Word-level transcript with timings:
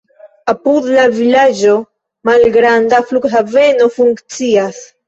Apud 0.53 0.87
la 0.95 1.03
vilaĝo 1.17 1.75
malgranda 2.31 3.05
flughaveno 3.13 3.95
funkcias. 4.01 4.87